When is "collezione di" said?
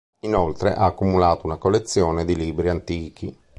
1.57-2.35